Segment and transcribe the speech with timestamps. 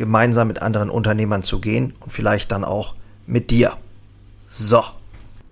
[0.00, 2.96] gemeinsam mit anderen Unternehmern zu gehen und vielleicht dann auch
[3.26, 3.74] mit dir.
[4.48, 4.82] So.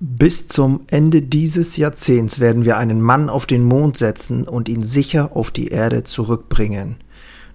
[0.00, 4.82] Bis zum Ende dieses Jahrzehnts werden wir einen Mann auf den Mond setzen und ihn
[4.82, 6.96] sicher auf die Erde zurückbringen.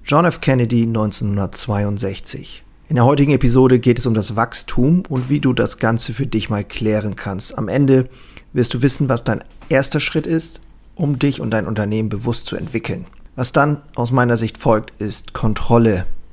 [0.05, 0.39] John F.
[0.39, 2.63] Kennedy 1962.
[2.89, 6.27] In der heutigen Episode geht es um das Wachstum und wie du das Ganze für
[6.27, 7.57] dich mal klären kannst.
[7.57, 8.07] Am Ende
[8.51, 10.61] wirst du wissen, was dein erster Schritt ist,
[10.93, 13.05] um dich und dein Unternehmen bewusst zu entwickeln.
[13.35, 16.05] Was dann aus meiner Sicht folgt, ist Kontrolle.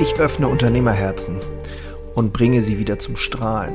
[0.00, 1.40] Ich öffne Unternehmerherzen
[2.14, 3.74] und bringe sie wieder zum Strahlen.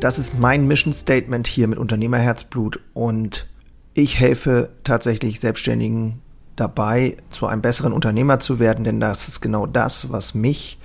[0.00, 3.46] Das ist mein Mission Statement hier mit Unternehmerherzblut und
[3.94, 6.20] ich helfe tatsächlich Selbstständigen
[6.56, 10.78] dabei, zu einem besseren Unternehmer zu werden, denn das ist genau das, was mich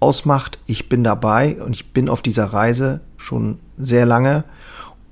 [0.00, 0.58] ausmacht.
[0.66, 4.44] Ich bin dabei und ich bin auf dieser Reise schon sehr lange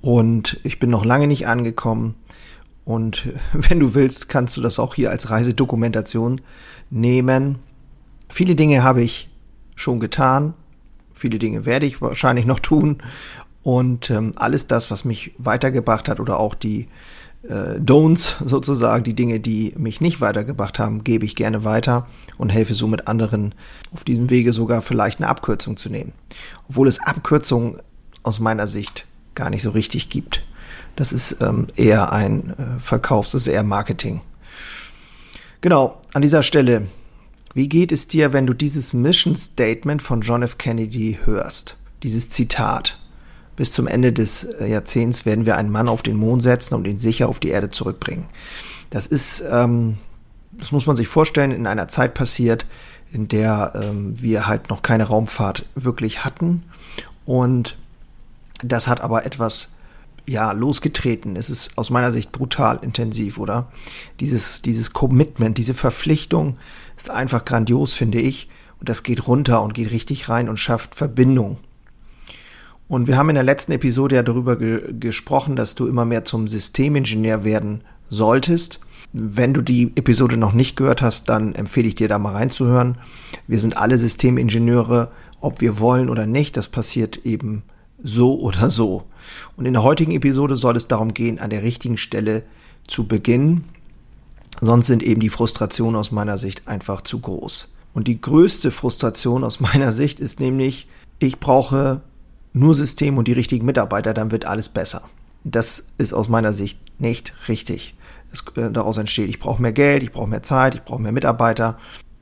[0.01, 2.15] und ich bin noch lange nicht angekommen.
[2.85, 6.41] Und wenn du willst, kannst du das auch hier als Reisedokumentation
[6.91, 7.59] nehmen.
[8.29, 9.31] Viele Dinge habe ich
[9.75, 10.55] schon getan.
[11.13, 13.03] Viele Dinge werde ich wahrscheinlich noch tun.
[13.63, 16.89] Und ähm, alles das, was mich weitergebracht hat oder auch die
[17.43, 22.07] äh, Don'ts sozusagen, die Dinge, die mich nicht weitergebracht haben, gebe ich gerne weiter
[22.39, 23.55] und helfe somit anderen
[23.93, 26.13] auf diesem Wege sogar vielleicht eine Abkürzung zu nehmen.
[26.69, 27.79] Obwohl es Abkürzungen
[28.23, 29.08] aus meiner Sicht
[29.39, 30.43] gar nicht so richtig gibt.
[30.97, 34.21] Das ist ähm, eher ein äh, Verkaufs-, das ist eher Marketing.
[35.61, 36.89] Genau, an dieser Stelle,
[37.55, 40.59] wie geht es dir, wenn du dieses Mission Statement von John F.
[40.59, 41.77] Kennedy hörst?
[42.03, 42.99] Dieses Zitat.
[43.55, 46.87] Bis zum Ende des äh, Jahrzehnts werden wir einen Mann auf den Mond setzen und
[46.87, 48.27] ihn sicher auf die Erde zurückbringen.
[48.91, 49.99] Das ist, ähm,
[50.53, 52.67] das muss man sich vorstellen, in einer Zeit passiert,
[53.13, 56.65] in der ähm, wir halt noch keine Raumfahrt wirklich hatten
[57.25, 57.77] und
[58.63, 59.71] das hat aber etwas
[60.29, 61.37] ja, losgetreten.
[61.37, 63.73] Es ist aus meiner Sicht brutal intensiv, oder?
[64.21, 66.59] Dieses, dieses Commitment, diese Verpflichtung
[66.97, 68.49] ist einfach grandios, finde ich.
[68.79, 71.59] Und das geht runter und geht richtig rein und schafft Verbindung.
[72.89, 76.25] Und wir haben in der letzten Episode ja darüber ge gesprochen, dass du immer mehr
[76.25, 78.81] zum Systemingenieur werden solltest.
[79.13, 82.99] Wenn du die Episode noch nicht gehört hast, dann empfehle ich dir da mal reinzuhören.
[83.47, 86.57] Wir sind alle Systemingenieure, ob wir wollen oder nicht.
[86.57, 87.63] Das passiert eben
[88.03, 89.05] so oder so.
[89.57, 92.45] Und in der heutigen Episode soll es darum gehen, an der richtigen Stelle
[92.87, 93.65] zu beginnen.
[94.61, 97.69] Sonst sind eben die Frustrationen aus meiner Sicht einfach zu groß.
[97.93, 100.89] Und die größte Frustration aus meiner Sicht ist nämlich,
[101.19, 102.03] ich brauche
[102.53, 105.03] nur System und die richtigen Mitarbeiter, dann wird alles besser.
[105.45, 107.95] Das ist aus meiner Sicht nicht richtig.
[108.33, 111.13] Es, äh, daraus entsteht, ich brauche mehr Geld, ich brauche mehr Zeit, ich brauche mehr
[111.13, 111.79] Mitarbeiter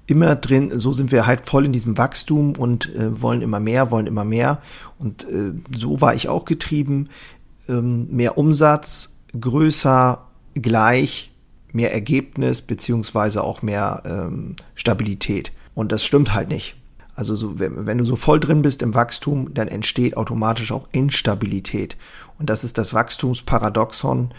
[0.07, 3.91] immer drin, so sind wir halt voll in diesem Wachstum und äh, wollen immer mehr,
[3.91, 4.61] wollen immer mehr.
[4.99, 7.09] Und äh, so war ich auch getrieben.
[7.69, 10.25] Ähm, mehr Umsatz, größer,
[10.55, 11.33] gleich,
[11.73, 15.53] mehr Ergebnis, beziehungsweise auch mehr ähm, Stabilität.
[15.75, 16.77] Und das stimmt halt nicht.
[17.17, 21.97] Also so, wenn, du so voll drin bist im Wachstum, dann entsteht automatisch auch Instabilität.
[22.39, 24.33] Und das ist das Wachstumsparadoxon.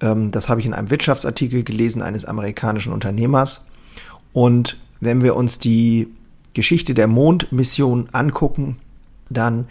[0.00, 3.64] Ähm, das habe ich in einem Wirtschaftsartikel gelesen eines amerikanischen Unternehmers.
[4.32, 6.08] Und wenn wir uns die
[6.54, 8.78] Geschichte der Mondmission angucken,
[9.28, 9.66] dann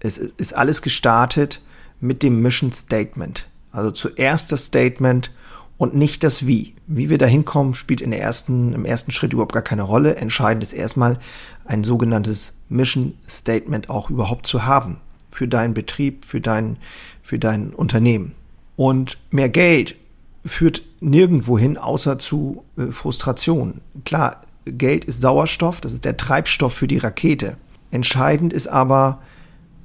[0.00, 1.62] ist, ist alles gestartet
[2.00, 3.48] mit dem Mission Statement.
[3.72, 5.32] Also zuerst das Statement
[5.76, 6.74] und nicht das Wie.
[6.86, 10.16] Wie wir da hinkommen, spielt in der ersten, im ersten Schritt überhaupt gar keine Rolle.
[10.16, 11.18] Entscheidend ist erstmal
[11.64, 14.98] ein sogenanntes Mission Statement auch überhaupt zu haben.
[15.30, 16.76] Für deinen Betrieb, für dein,
[17.22, 18.32] für dein Unternehmen.
[18.76, 19.96] Und mehr Geld
[20.44, 23.80] führt nirgendwo hin, außer zu äh, Frustration.
[24.04, 27.56] Klar, Geld ist Sauerstoff, das ist der Treibstoff für die Rakete.
[27.90, 29.20] Entscheidend ist aber,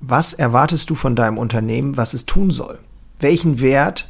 [0.01, 2.79] was erwartest du von deinem Unternehmen, was es tun soll?
[3.19, 4.09] Welchen Wert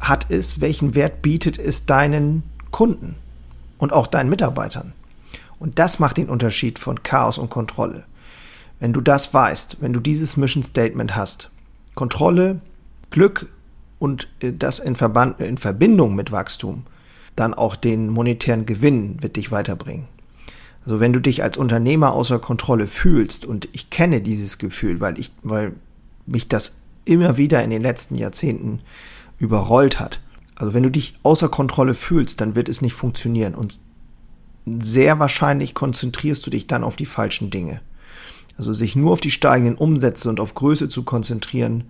[0.00, 3.16] hat es, welchen Wert bietet es deinen Kunden
[3.78, 4.92] und auch deinen Mitarbeitern.
[5.58, 8.04] Und das macht den Unterschied von Chaos und Kontrolle.
[8.78, 11.50] Wenn du das weißt, wenn du dieses Mission Statement hast,
[11.94, 12.60] Kontrolle,
[13.10, 13.46] Glück
[13.98, 16.84] und äh, das in, Verband, in Verbindung mit Wachstum,
[17.38, 20.06] dann auch den monetären Gewinn wird dich weiterbringen.
[20.84, 25.18] Also wenn du dich als Unternehmer außer Kontrolle fühlst, und ich kenne dieses Gefühl, weil
[25.18, 25.72] ich, weil
[26.26, 28.80] mich das immer wieder in den letzten Jahrzehnten
[29.38, 30.20] überrollt hat.
[30.54, 33.78] Also wenn du dich außer Kontrolle fühlst, dann wird es nicht funktionieren und
[34.66, 37.80] sehr wahrscheinlich konzentrierst du dich dann auf die falschen Dinge.
[38.56, 41.84] Also sich nur auf die steigenden Umsätze und auf Größe zu konzentrieren,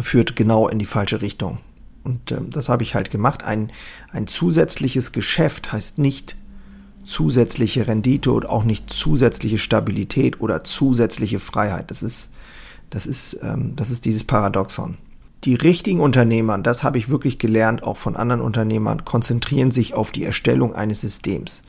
[0.00, 1.58] führt genau in die falsche Richtung.
[2.04, 3.42] Und äh, das habe ich halt gemacht.
[3.42, 3.72] Ein,
[4.12, 6.36] ein zusätzliches Geschäft heißt nicht
[7.04, 11.90] zusätzliche Rendite oder auch nicht zusätzliche Stabilität oder zusätzliche Freiheit.
[11.90, 12.32] Das ist,
[12.90, 14.96] das ist, ähm, das ist dieses Paradoxon.
[15.44, 20.10] Die richtigen Unternehmer, das habe ich wirklich gelernt, auch von anderen Unternehmern, konzentrieren sich auf
[20.10, 21.62] die Erstellung eines Systems.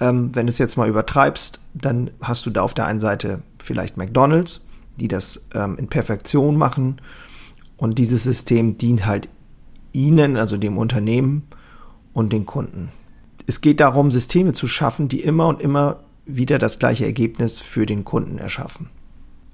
[0.00, 3.42] Ähm, wenn du es jetzt mal übertreibst, dann hast du da auf der einen Seite
[3.60, 4.66] vielleicht McDonald's,
[5.00, 7.00] die das ähm, in Perfektion machen.
[7.76, 9.28] Und dieses System dient halt
[9.92, 11.42] ihnen, also dem Unternehmen
[12.12, 12.90] und den Kunden.
[13.46, 17.86] Es geht darum, Systeme zu schaffen, die immer und immer wieder das gleiche Ergebnis für
[17.86, 18.90] den Kunden erschaffen.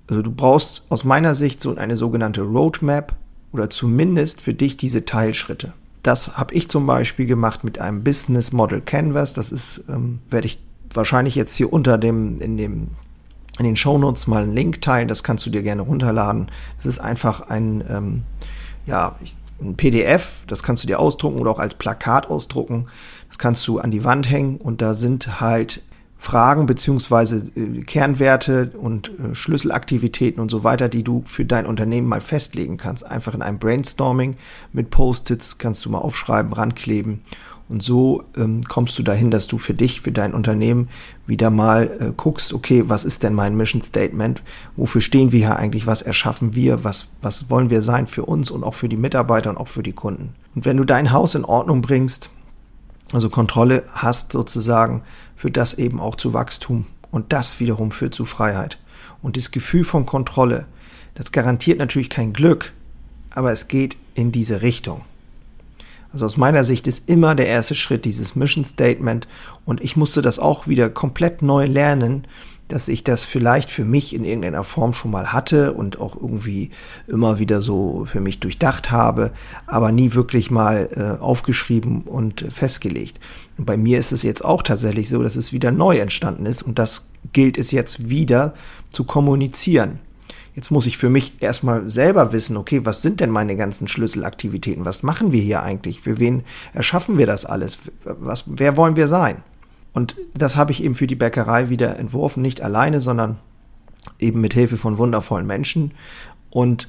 [0.09, 3.15] Also du brauchst aus meiner Sicht so eine sogenannte Roadmap
[3.53, 5.73] oder zumindest für dich diese Teilschritte.
[6.03, 9.33] Das habe ich zum Beispiel gemacht mit einem Business Model Canvas.
[9.33, 10.59] Das ist, ähm, werde ich
[10.93, 12.89] wahrscheinlich jetzt hier unter dem, in dem,
[13.59, 15.09] in den Shownotes mal einen Link teilen.
[15.09, 16.51] Das kannst du dir gerne runterladen.
[16.79, 18.23] Es ist einfach ein, ähm,
[18.87, 19.17] ja,
[19.61, 20.45] ein PDF.
[20.47, 22.87] Das kannst du dir ausdrucken oder auch als Plakat ausdrucken.
[23.29, 25.83] Das kannst du an die Wand hängen und da sind halt
[26.25, 32.09] Fragen beziehungsweise äh, Kernwerte und äh, Schlüsselaktivitäten und so weiter, die du für dein Unternehmen
[32.09, 33.05] mal festlegen kannst.
[33.05, 34.37] Einfach in einem Brainstorming
[34.73, 37.23] mit Post-its kannst du mal aufschreiben, rankleben
[37.69, 40.89] und so ähm, kommst du dahin, dass du für dich, für dein Unternehmen
[41.27, 44.43] wieder mal äh, guckst, okay, was ist denn mein Mission Statement?
[44.77, 45.87] Wofür stehen wir hier eigentlich?
[45.87, 46.85] Was erschaffen wir?
[46.85, 49.83] Was, was wollen wir sein für uns und auch für die Mitarbeiter und auch für
[49.83, 50.35] die Kunden?
[50.55, 52.29] Und wenn du dein Haus in Ordnung bringst,
[53.13, 55.03] also Kontrolle hast sozusagen,
[55.35, 56.87] führt das eben auch zu Wachstum.
[57.11, 58.79] Und das wiederum führt zu Freiheit.
[59.23, 60.67] Und das Gefühl von Kontrolle,
[61.15, 62.73] das garantiert natürlich kein Glück,
[63.31, 65.03] aber es geht in diese Richtung.
[66.15, 69.27] Also aus meiner Sicht ist immer der erste Schritt dieses Mission Statement
[69.65, 72.29] und ich musste das auch wieder komplett neu lernen,
[72.69, 76.71] dass ich das vielleicht für mich in irgendeiner Form schon mal hatte und auch irgendwie
[77.09, 79.33] immer wieder so für mich durchdacht habe,
[79.67, 83.19] aber nie wirklich mal äh, aufgeschrieben und festgelegt.
[83.59, 86.63] Und bei mir ist es jetzt auch tatsächlich so, dass es wieder neu entstanden ist
[86.63, 88.55] und das gilt es jetzt wieder
[88.91, 89.99] zu kommunizieren.
[90.55, 94.85] Jetzt muss ich für mich erstmal selber wissen, okay, was sind denn meine ganzen Schlüsselaktivitäten?
[94.85, 96.01] Was machen wir hier eigentlich?
[96.01, 97.79] Für wen erschaffen wir das alles?
[98.05, 99.43] Was, wer wollen wir sein?
[99.93, 103.39] Und das habe ich eben für die Bäckerei wieder entworfen, nicht alleine, sondern
[104.19, 105.93] eben mit Hilfe von wundervollen Menschen.
[106.51, 106.89] Und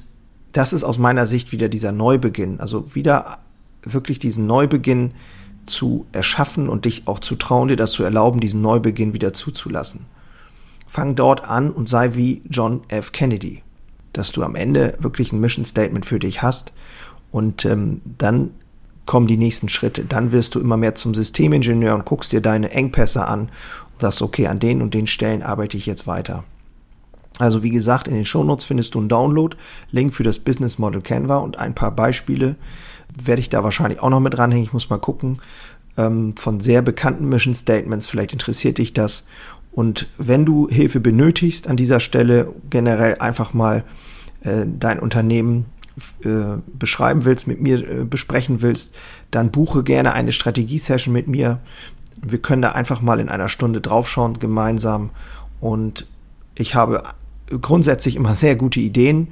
[0.52, 3.38] das ist aus meiner Sicht wieder dieser Neubeginn, also wieder
[3.82, 5.12] wirklich diesen Neubeginn
[5.66, 10.06] zu erschaffen und dich auch zu trauen, dir das zu erlauben, diesen Neubeginn wieder zuzulassen.
[10.86, 13.12] Fang dort an und sei wie John F.
[13.12, 13.62] Kennedy,
[14.12, 16.72] dass du am Ende wirklich ein Mission Statement für dich hast
[17.30, 18.50] und ähm, dann
[19.04, 20.04] kommen die nächsten Schritte.
[20.04, 23.40] Dann wirst du immer mehr zum Systemingenieur und guckst dir deine Engpässe an
[23.92, 26.44] und sagst, okay, an den und den Stellen arbeite ich jetzt weiter.
[27.38, 29.56] Also wie gesagt, in den Shownotes findest du einen Download,
[29.90, 32.56] Link für das Business Model Canva und ein paar Beispiele.
[33.22, 34.64] Werde ich da wahrscheinlich auch noch mit dranhängen.
[34.64, 35.38] Ich muss mal gucken.
[35.98, 38.06] Ähm, von sehr bekannten Mission Statements.
[38.06, 39.24] Vielleicht interessiert dich das.
[39.76, 43.84] Und wenn du Hilfe benötigst an dieser Stelle, generell einfach mal
[44.40, 45.66] äh, dein Unternehmen
[46.24, 48.94] äh, beschreiben willst, mit mir äh, besprechen willst,
[49.30, 51.60] dann buche gerne eine Strategie-Session mit mir.
[52.22, 55.10] Wir können da einfach mal in einer Stunde draufschauen gemeinsam.
[55.60, 56.06] Und
[56.54, 57.02] ich habe
[57.60, 59.28] grundsätzlich immer sehr gute Ideen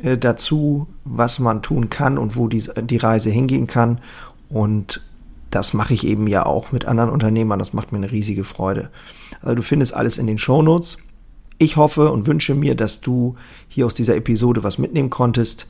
[0.00, 4.00] äh, dazu, was man tun kann und wo die, die Reise hingehen kann.
[4.48, 5.02] Und
[5.50, 7.58] das mache ich eben ja auch mit anderen Unternehmern.
[7.58, 8.90] Das macht mir eine riesige Freude.
[9.40, 10.98] Also du findest alles in den Show Notes.
[11.58, 13.34] Ich hoffe und wünsche mir, dass du
[13.66, 15.66] hier aus dieser Episode was mitnehmen konntest.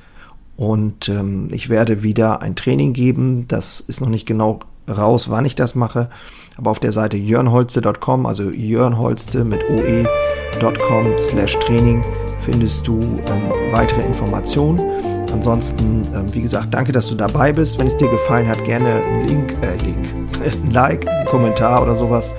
[0.56, 3.46] Und ähm, ich werde wieder ein Training geben.
[3.48, 6.08] Das ist noch nicht genau raus, wann ich das mache.
[6.56, 12.04] Aber auf der Seite jörnholste.com, also jörnholste mit oe.com slash Training
[12.40, 15.17] findest du ähm, weitere Informationen.
[15.32, 17.78] Ansonsten, ähm, wie gesagt, danke, dass du dabei bist.
[17.78, 20.08] Wenn es dir gefallen hat, gerne einen Link, äh, Link,
[20.64, 22.30] ein Like, einen Kommentar oder sowas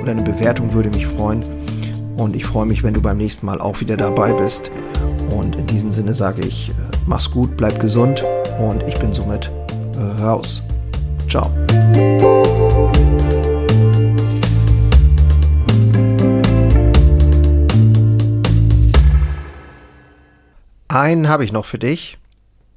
[0.00, 1.42] oder eine Bewertung würde mich freuen.
[2.16, 4.70] Und ich freue mich, wenn du beim nächsten Mal auch wieder dabei bist.
[5.30, 6.72] Und in diesem Sinne sage ich, äh,
[7.06, 8.24] mach's gut, bleib gesund
[8.60, 9.50] und ich bin somit
[10.20, 10.62] raus.
[11.28, 11.50] Ciao.
[20.88, 22.18] Einen habe ich noch für dich.